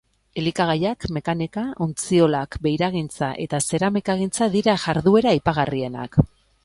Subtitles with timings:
[0.43, 6.19] Elikagaiak, mekanika, ontziolak, beiragintza eta zeramikagintza dira jarduera aipagarrienak.